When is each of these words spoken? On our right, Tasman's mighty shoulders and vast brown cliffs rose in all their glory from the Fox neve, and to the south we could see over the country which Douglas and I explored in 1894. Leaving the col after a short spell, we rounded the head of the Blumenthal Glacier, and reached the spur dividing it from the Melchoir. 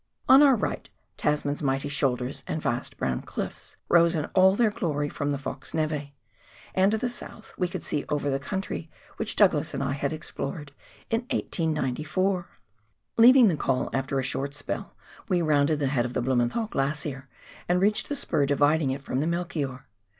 On 0.27 0.41
our 0.41 0.55
right, 0.55 0.89
Tasman's 1.15 1.61
mighty 1.61 1.87
shoulders 1.87 2.41
and 2.47 2.59
vast 2.59 2.97
brown 2.97 3.21
cliffs 3.21 3.75
rose 3.87 4.15
in 4.15 4.25
all 4.33 4.55
their 4.55 4.71
glory 4.71 5.09
from 5.09 5.29
the 5.29 5.37
Fox 5.37 5.75
neve, 5.75 6.09
and 6.73 6.91
to 6.91 6.97
the 6.97 7.07
south 7.07 7.53
we 7.55 7.67
could 7.67 7.83
see 7.83 8.03
over 8.09 8.27
the 8.31 8.39
country 8.39 8.89
which 9.17 9.35
Douglas 9.35 9.75
and 9.75 9.83
I 9.83 9.93
explored 9.93 10.71
in 11.11 11.21
1894. 11.31 12.49
Leaving 13.19 13.47
the 13.47 13.55
col 13.55 13.91
after 13.93 14.17
a 14.17 14.23
short 14.23 14.55
spell, 14.55 14.95
we 15.29 15.43
rounded 15.43 15.77
the 15.77 15.85
head 15.85 16.05
of 16.05 16.13
the 16.15 16.21
Blumenthal 16.23 16.65
Glacier, 16.65 17.29
and 17.69 17.79
reached 17.79 18.09
the 18.09 18.15
spur 18.15 18.47
dividing 18.47 18.89
it 18.89 19.03
from 19.03 19.19
the 19.19 19.27
Melchoir. 19.27 19.85